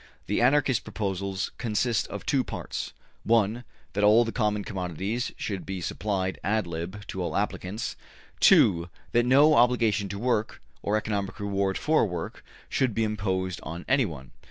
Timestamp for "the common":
4.25-4.63